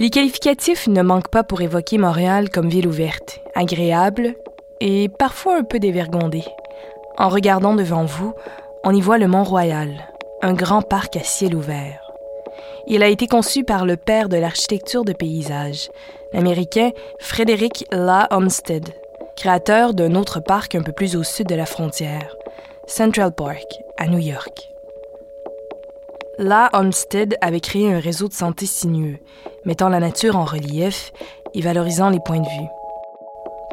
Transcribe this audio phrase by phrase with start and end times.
[0.00, 4.36] Les qualificatifs ne manquent pas pour évoquer Montréal comme ville ouverte, agréable
[4.80, 6.44] et parfois un peu dévergondée.
[7.18, 8.32] En regardant devant vous,
[8.84, 10.08] on y voit le Mont-Royal,
[10.40, 12.12] un grand parc à ciel ouvert.
[12.86, 15.90] Il a été conçu par le père de l'architecture de paysage,
[16.32, 18.88] l'Américain Frédéric La Olmsted,
[19.36, 22.36] créateur d'un autre parc un peu plus au sud de la frontière,
[22.86, 24.70] Central Park, à New York.
[26.40, 29.18] La Olmsted avait créé un réseau de santé sinueux,
[29.64, 31.12] mettant la nature en relief
[31.52, 32.68] et valorisant les points de vue.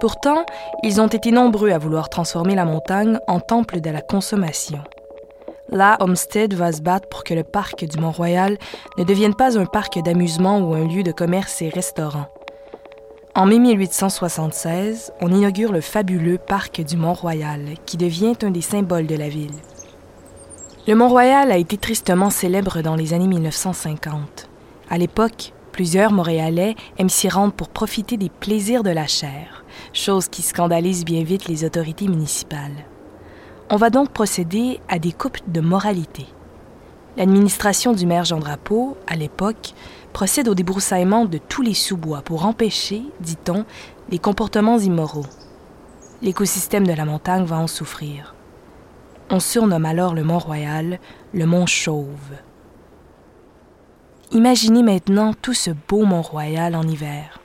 [0.01, 0.47] Pourtant,
[0.81, 4.79] ils ont été nombreux à vouloir transformer la montagne en temple de la consommation.
[5.69, 8.57] La Homestead va se battre pour que le parc du Mont-Royal
[8.97, 12.25] ne devienne pas un parc d'amusement ou un lieu de commerce et restaurant.
[13.35, 19.05] En mai 1876, on inaugure le fabuleux parc du Mont-Royal, qui devient un des symboles
[19.05, 19.53] de la ville.
[20.87, 24.47] Le Mont-Royal a été tristement célèbre dans les années 1950.
[24.87, 30.27] À l'époque, plusieurs Montréalais aiment s'y rendre pour profiter des plaisirs de la chair, chose
[30.27, 32.85] qui scandalise bien vite les autorités municipales.
[33.71, 36.27] On va donc procéder à des coupes de moralité.
[37.17, 39.73] L'administration du maire Jean Drapeau, à l'époque,
[40.13, 43.65] procède au débroussaillement de tous les sous-bois pour empêcher, dit-on,
[44.11, 45.25] les comportements immoraux.
[46.21, 48.34] L'écosystème de la montagne va en souffrir.
[49.31, 50.99] On surnomme alors le Mont-Royal
[51.33, 52.35] le Mont Chauve.
[54.31, 57.39] Imaginez maintenant tout ce beau Mont-Royal en hiver.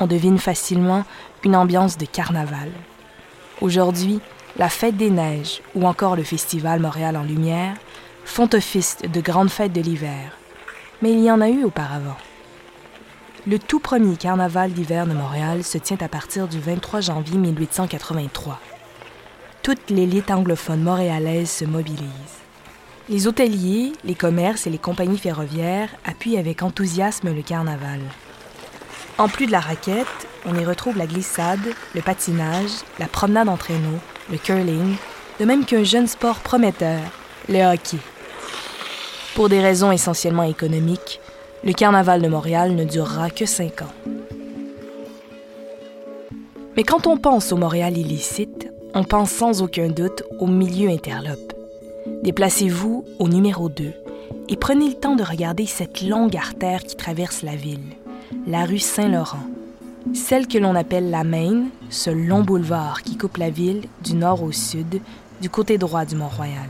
[0.00, 1.04] On devine facilement
[1.44, 2.70] une ambiance de carnaval.
[3.60, 4.20] Aujourd'hui,
[4.56, 7.76] la fête des neiges ou encore le festival Montréal en lumière
[8.24, 10.38] font office de grandes fêtes de l'hiver,
[11.02, 12.16] mais il y en a eu auparavant.
[13.46, 18.58] Le tout premier carnaval d'hiver de Montréal se tient à partir du 23 janvier 1883.
[19.62, 22.02] Toute l'élite anglophone montréalaise se mobilise.
[23.08, 28.00] Les hôteliers, les commerces et les compagnies ferroviaires appuient avec enthousiasme le carnaval.
[29.18, 31.60] En plus de la raquette, on y retrouve la glissade,
[31.94, 34.00] le patinage, la promenade en traîneau,
[34.32, 34.96] le curling,
[35.38, 37.00] de même qu'un jeune sport prometteur,
[37.48, 37.98] le hockey.
[39.36, 41.20] Pour des raisons essentiellement économiques,
[41.62, 43.94] le carnaval de Montréal ne durera que cinq ans.
[46.76, 48.51] Mais quand on pense au Montréal illicite,
[48.94, 51.52] on pense sans aucun doute au milieu interlope.
[52.22, 53.92] Déplacez-vous au numéro 2
[54.48, 57.96] et prenez le temps de regarder cette longue artère qui traverse la ville,
[58.46, 59.44] la rue Saint-Laurent.
[60.14, 64.42] Celle que l'on appelle la Main, ce long boulevard qui coupe la ville du nord
[64.42, 65.00] au sud,
[65.40, 66.68] du côté droit du Mont-Royal.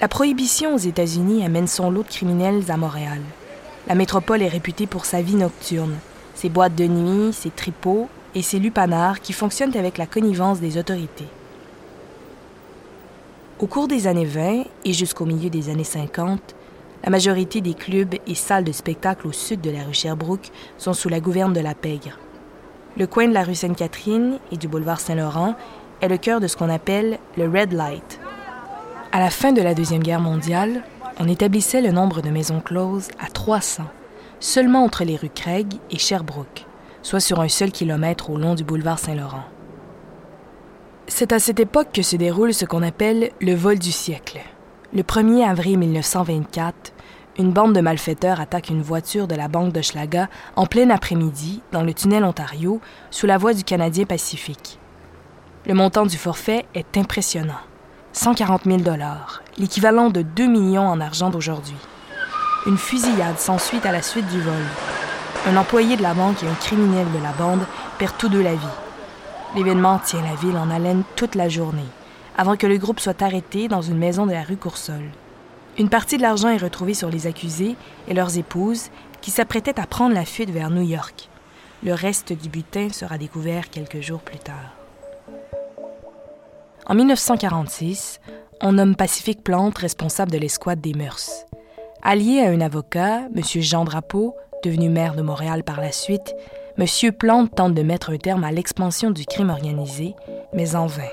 [0.00, 3.20] La prohibition aux États-Unis amène son lot de criminels à Montréal.
[3.88, 5.96] La métropole est réputée pour sa vie nocturne,
[6.34, 8.08] ses boîtes de nuit, ses tripots
[8.38, 11.26] et ses lupanards qui fonctionnent avec la connivence des autorités.
[13.58, 16.54] Au cours des années 20 et jusqu'au milieu des années 50,
[17.02, 20.92] la majorité des clubs et salles de spectacle au sud de la rue Sherbrooke sont
[20.92, 22.16] sous la gouverne de la Pègre.
[22.96, 25.56] Le coin de la rue Sainte-Catherine et du boulevard Saint-Laurent
[26.00, 28.20] est le cœur de ce qu'on appelle le Red Light.
[29.10, 30.84] À la fin de la Deuxième Guerre mondiale,
[31.18, 33.82] on établissait le nombre de maisons closes à 300,
[34.38, 36.67] seulement entre les rues Craig et Sherbrooke,
[37.08, 39.44] soit sur un seul kilomètre au long du boulevard Saint-Laurent.
[41.06, 44.40] C'est à cette époque que se déroule ce qu'on appelle le vol du siècle.
[44.92, 46.92] Le 1er avril 1924,
[47.38, 51.62] une bande de malfaiteurs attaque une voiture de la Banque de Schlaga en plein après-midi
[51.72, 52.78] dans le tunnel Ontario
[53.10, 54.78] sous la voie du Canadien Pacifique.
[55.64, 57.62] Le montant du forfait est impressionnant.
[58.12, 61.76] 140 000 dollars, l'équivalent de 2 millions en argent d'aujourd'hui.
[62.66, 64.52] Une fusillade s'ensuit à la suite du vol.
[65.46, 67.64] Un employé de la banque et un criminel de la bande
[67.98, 68.76] perdent tous deux la vie.
[69.54, 71.86] L'événement tient la ville en haleine toute la journée
[72.38, 75.02] avant que le groupe soit arrêté dans une maison de la rue Coursol.
[75.76, 77.76] Une partie de l'argent est retrouvée sur les accusés
[78.06, 78.90] et leurs épouses
[79.20, 81.28] qui s'apprêtaient à prendre la fuite vers New York.
[81.82, 84.76] Le reste du butin sera découvert quelques jours plus tard.
[86.86, 88.20] En 1946,
[88.60, 91.44] on nomme Pacifique Plante responsable de l'escouade des mœurs.
[92.02, 93.42] Allié à un avocat, M.
[93.60, 96.34] Jean Drapeau, devenu maire de Montréal par la suite,
[96.78, 97.12] M.
[97.12, 100.14] Plante tente de mettre un terme à l'expansion du crime organisé,
[100.52, 101.10] mais en vain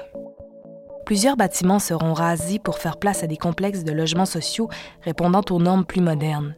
[1.06, 4.69] plusieurs bâtiments seront rasés pour faire place à des complexes de logements sociaux
[5.03, 6.56] répondant aux normes plus modernes.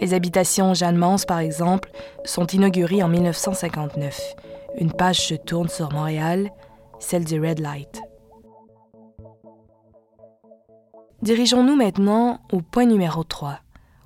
[0.00, 1.90] Les habitations Jeanne Mance, par exemple,
[2.24, 4.34] sont inaugurées en 1959.
[4.78, 6.50] Une page se tourne sur Montréal,
[6.98, 8.02] celle du Red Light.
[11.22, 13.60] Dirigeons-nous maintenant au point numéro 3,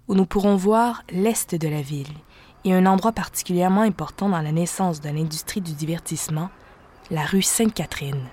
[0.09, 2.13] où nous pourrons voir l'est de la ville
[2.65, 6.51] et un endroit particulièrement important dans la naissance de l'industrie du divertissement,
[7.11, 8.27] la rue Sainte-Catherine.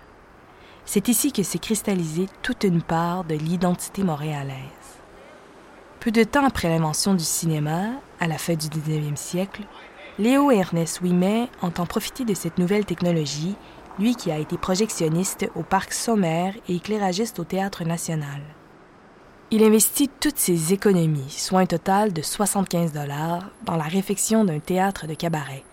[0.86, 4.56] C'est ici que s'est cristallisée toute une part de l'identité montréalaise.
[6.00, 7.90] Peu de temps après l'invention du cinéma,
[8.20, 9.64] à la fin du 19e siècle,
[10.20, 13.56] Léo Ernest Ouimet entend profiter de cette nouvelle technologie,
[14.00, 18.42] lui qui a été projectionniste au Parc Sommaire et éclairagiste au Théâtre national.
[19.52, 24.58] Il investit toutes ses économies, soit un total de 75 dollars, dans la réfection d'un
[24.58, 25.64] théâtre de cabaret,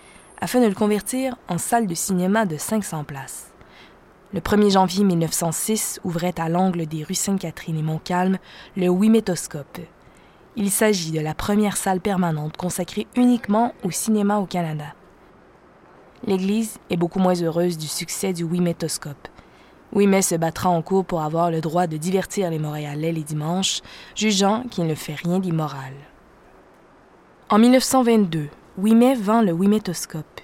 [0.43, 3.51] afin de le convertir en salle de cinéma de 500 places.
[4.35, 8.39] Le 1er janvier 1906 ouvrait à l'angle des rues Sainte-Catherine et Montcalm
[8.77, 9.79] le Wimetoscope.
[10.55, 14.95] Il s'agit de la première salle permanente consacrée uniquement au cinéma au Canada.
[16.27, 19.29] L'Église est beaucoup moins heureuse du succès du Wimetoscope.
[19.93, 23.83] Ouimet se battra en cours pour avoir le droit de divertir les Montréalais les dimanches,
[24.15, 25.93] jugeant qu'il ne fait rien d'immoral.
[27.51, 28.49] En 1922,
[28.79, 30.41] Ouimet vend le Wimetoscope.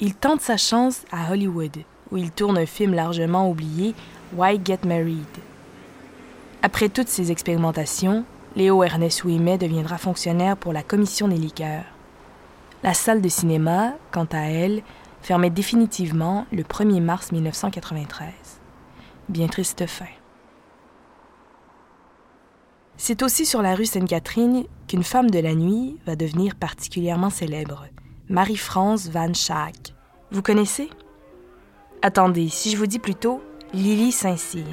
[0.00, 1.76] Il tente sa chance à Hollywood,
[2.10, 3.94] où il tourne un film largement oublié,
[4.34, 5.26] Why Get Married?
[6.62, 8.24] Après toutes ces expérimentations,
[8.56, 11.84] Léo Ernest Ouimet deviendra fonctionnaire pour la commission des liqueurs.
[12.82, 14.82] La salle de cinéma, quant à elle,
[15.20, 18.32] fermait définitivement le 1er mars 1993.
[19.28, 20.04] Bien triste fin.
[22.96, 27.86] C'est aussi sur la rue Sainte-Catherine qu'une femme de la nuit va devenir particulièrement célèbre,
[28.28, 29.94] Marie-France Van Schaak.
[30.30, 30.90] Vous connaissez?
[32.02, 33.42] Attendez, si je vous dis plutôt
[33.74, 34.64] Lily Saint-Cyr.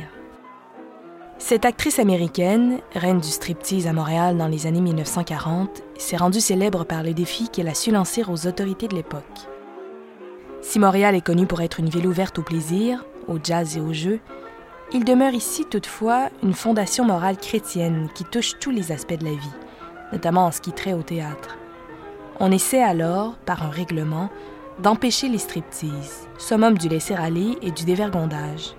[1.40, 6.86] Cette actrice américaine, reine du striptease à Montréal dans les années 1940, s'est rendue célèbre
[6.86, 9.48] par le défi qu'elle a su lancer aux autorités de l'époque.
[10.62, 13.94] Si Montréal est connu pour être une ville ouverte au plaisir, au jazz et au
[13.94, 14.20] jeu,
[14.94, 19.32] il demeure ici toutefois une fondation morale chrétienne qui touche tous les aspects de la
[19.32, 19.58] vie,
[20.12, 21.58] notamment en ce qui trait au théâtre.
[22.40, 24.30] On essaie alors, par un règlement,
[24.80, 28.76] d'empêcher les striptease, summum du laisser-aller et du dévergondage.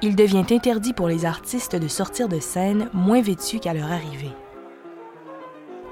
[0.00, 4.32] Il devient interdit pour les artistes de sortir de scène moins vêtus qu'à leur arrivée.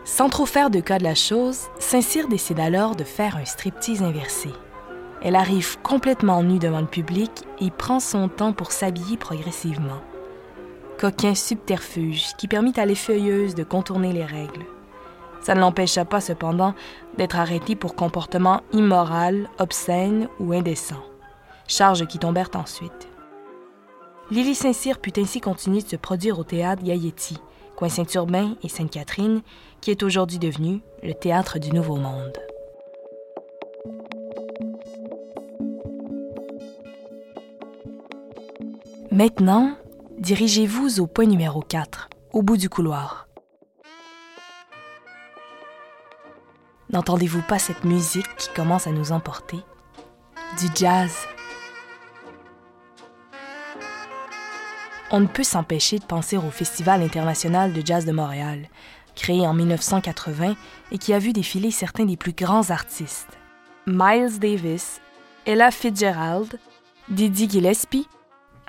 [0.05, 4.03] Sans trop faire de cas de la chose, Saint-Cyr décide alors de faire un striptease
[4.03, 4.49] inversé.
[5.23, 7.31] Elle arrive complètement nue devant le public
[7.61, 10.01] et prend son temps pour s'habiller progressivement.
[10.99, 14.65] Coquin subterfuge qui permit à l'effeuilleuse de contourner les règles.
[15.43, 16.75] Ça ne l'empêcha pas cependant
[17.17, 21.03] d'être arrêtée pour comportement immoral, obscène ou indécent.
[21.67, 23.09] Charges qui tombèrent ensuite.
[24.31, 27.39] Lily Saint-Cyr put ainsi continuer de se produire au théâtre Gailletti,
[27.77, 29.43] coin Saint-Urbain et Sainte-Catherine,
[29.81, 32.39] qui est aujourd'hui devenu le théâtre du Nouveau Monde.
[39.21, 39.77] Maintenant,
[40.17, 43.29] dirigez-vous au point numéro 4, au bout du couloir.
[46.89, 49.59] N'entendez-vous pas cette musique qui commence à nous emporter?
[50.59, 51.13] Du jazz.
[55.11, 58.71] On ne peut s'empêcher de penser au Festival international de jazz de Montréal,
[59.17, 60.57] créé en 1980
[60.93, 63.39] et qui a vu défiler certains des plus grands artistes.
[63.87, 65.03] Miles Davis,
[65.45, 66.59] Ella Fitzgerald,
[67.11, 68.09] Didi Gillespie,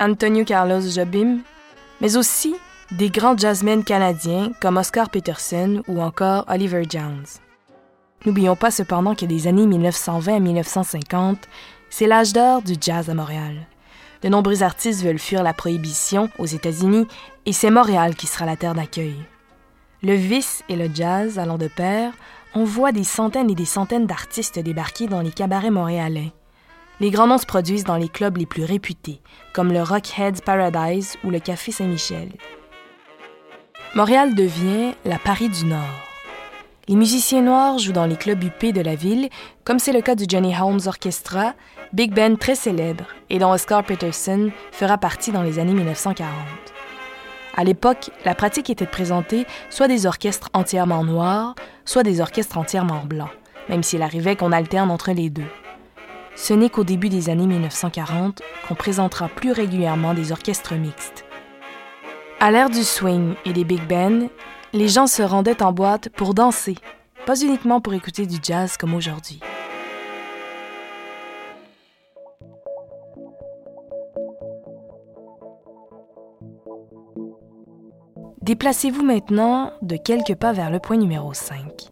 [0.00, 1.38] Antonio Carlos Jobim,
[2.00, 2.54] mais aussi
[2.90, 7.24] des grands jazzmen canadiens comme Oscar Peterson ou encore Oliver Jones.
[8.26, 11.48] N'oublions pas cependant que des années 1920 à 1950,
[11.90, 13.66] c'est l'âge d'or du jazz à Montréal.
[14.22, 17.08] De nombreux artistes veulent fuir la prohibition aux États-Unis
[17.46, 19.16] et c'est Montréal qui sera la terre d'accueil.
[20.02, 22.12] Le vice et le jazz allant de pair,
[22.54, 26.32] on voit des centaines et des centaines d'artistes débarquer dans les cabarets montréalais.
[27.02, 29.20] Les grands noms se produisent dans les clubs les plus réputés,
[29.52, 32.28] comme le Rockheads Paradise ou le Café Saint-Michel.
[33.96, 35.80] Montréal devient la Paris du Nord.
[36.86, 39.30] Les musiciens noirs jouent dans les clubs huppés de la ville,
[39.64, 41.54] comme c'est le cas du Johnny Holmes Orchestra,
[41.92, 46.30] big band très célèbre et dont Oscar Peterson fera partie dans les années 1940.
[47.56, 52.58] À l'époque, la pratique était de présenter soit des orchestres entièrement noirs, soit des orchestres
[52.58, 53.32] entièrement blancs,
[53.68, 55.50] même s'il arrivait qu'on alterne entre les deux.
[56.34, 61.24] Ce n'est qu'au début des années 1940 qu'on présentera plus régulièrement des orchestres mixtes.
[62.40, 64.28] À l'ère du swing et des big bands,
[64.72, 66.76] les gens se rendaient en boîte pour danser,
[67.26, 69.40] pas uniquement pour écouter du jazz comme aujourd'hui.
[78.42, 81.91] Déplacez-vous maintenant de quelques pas vers le point numéro 5.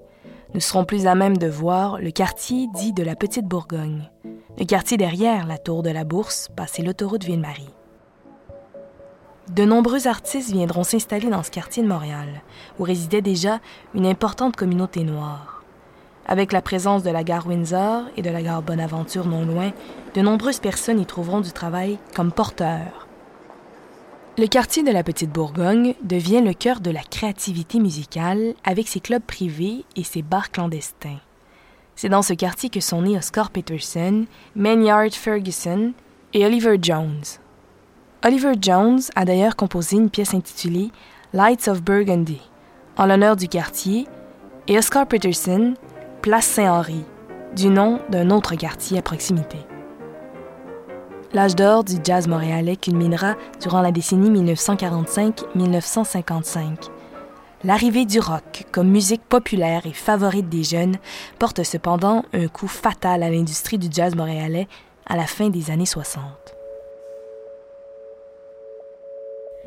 [0.53, 4.11] Nous serons plus à même de voir le quartier dit de la Petite Bourgogne,
[4.59, 7.71] le quartier derrière la tour de la Bourse, passé l'autoroute Ville-Marie.
[9.55, 12.43] De nombreux artistes viendront s'installer dans ce quartier de Montréal,
[12.81, 13.61] où résidait déjà
[13.95, 15.63] une importante communauté noire.
[16.27, 19.73] Avec la présence de la gare Windsor et de la gare Bonaventure non loin,
[20.15, 23.07] de nombreuses personnes y trouveront du travail comme porteurs.
[24.41, 28.99] Le quartier de la Petite Bourgogne devient le cœur de la créativité musicale avec ses
[28.99, 31.21] clubs privés et ses bars clandestins.
[31.95, 34.25] C'est dans ce quartier que sont nés Oscar Peterson,
[34.57, 35.93] Maynard Ferguson
[36.33, 37.21] et Oliver Jones.
[38.25, 40.91] Oliver Jones a d'ailleurs composé une pièce intitulée
[41.35, 42.41] Lights of Burgundy
[42.97, 44.07] en l'honneur du quartier
[44.69, 45.75] et Oscar Peterson,
[46.23, 47.05] Place Saint-Henri,
[47.55, 49.59] du nom d'un autre quartier à proximité.
[51.33, 56.89] L'âge d'or du jazz montréalais culminera durant la décennie 1945-1955.
[57.63, 60.97] L'arrivée du rock comme musique populaire et favorite des jeunes
[61.39, 64.67] porte cependant un coup fatal à l'industrie du jazz montréalais
[65.07, 66.25] à la fin des années 60.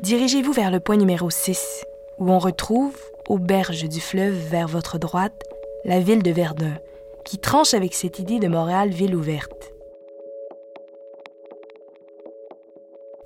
[0.02, 1.86] Dirigez-vous vers le point numéro 6,
[2.18, 2.94] où on retrouve,
[3.28, 5.42] aux berges du fleuve vers votre droite,
[5.86, 6.74] la ville de Verdun,
[7.24, 9.73] qui tranche avec cette idée de Montréal ville ouverte.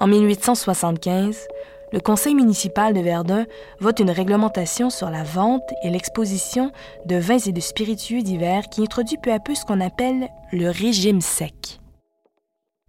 [0.01, 1.49] En 1875,
[1.93, 3.47] le conseil municipal de Verdun
[3.81, 6.71] vote une réglementation sur la vente et l'exposition
[7.07, 10.71] de vins et de spiritueux divers qui introduit peu à peu ce qu'on appelle le
[10.71, 11.81] régime sec.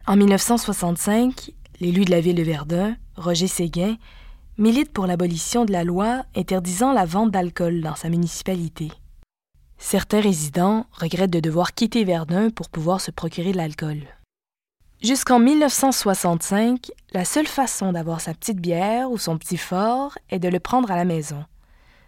[0.06, 3.96] En 1965, l'élu de la ville de Verdun, Roger Séguin,
[4.60, 8.92] milite pour l'abolition de la loi interdisant la vente d'alcool dans sa municipalité.
[9.80, 14.04] Certains résidents regrettent de devoir quitter Verdun pour pouvoir se procurer de l'alcool.
[15.02, 20.50] Jusqu'en 1965, la seule façon d'avoir sa petite bière ou son petit fort est de
[20.50, 21.46] le prendre à la maison.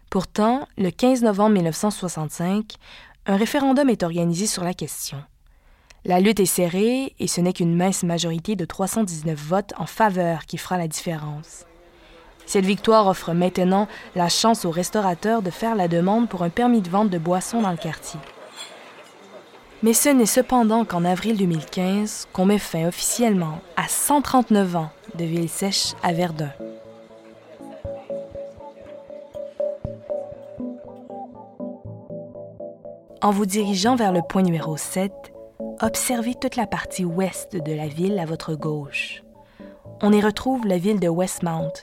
[0.10, 2.74] Pourtant, le 15 novembre 1965,
[3.28, 5.24] un référendum est organisé sur la question.
[6.04, 10.46] La lutte est serrée et ce n'est qu'une mince majorité de 319 votes en faveur
[10.46, 11.66] qui fera la différence.
[12.46, 16.82] Cette victoire offre maintenant la chance aux restaurateurs de faire la demande pour un permis
[16.82, 18.20] de vente de boissons dans le quartier.
[19.84, 25.26] Mais ce n'est cependant qu'en avril 2015 qu'on met fin officiellement à 139 ans de
[25.26, 26.52] ville sèche à Verdun.
[33.24, 35.12] En vous dirigeant vers le point numéro 7,
[35.82, 39.24] observez toute la partie ouest de la ville à votre gauche.
[40.04, 41.74] On y retrouve la ville de Westmount,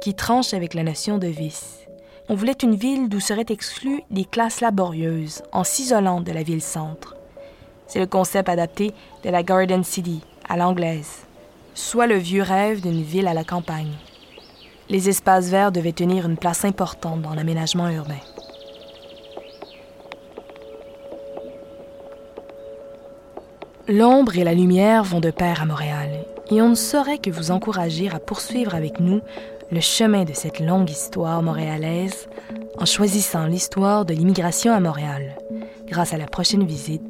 [0.00, 1.86] qui tranche avec la notion de vice.
[2.28, 7.17] On voulait une ville d'où seraient exclues les classes laborieuses en s'isolant de la ville-centre.
[7.88, 8.92] C'est le concept adapté
[9.24, 11.26] de la Garden City, à l'anglaise,
[11.74, 13.94] soit le vieux rêve d'une ville à la campagne.
[14.90, 18.20] Les espaces verts devaient tenir une place importante dans l'aménagement urbain.
[23.88, 26.10] L'ombre et la lumière vont de pair à Montréal,
[26.50, 29.22] et on ne saurait que vous encourager à poursuivre avec nous
[29.70, 32.28] le chemin de cette longue histoire montréalaise
[32.78, 35.38] en choisissant l'histoire de l'immigration à Montréal,
[35.86, 37.07] grâce à la prochaine visite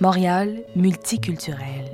[0.00, 1.89] Montréal multiculturel.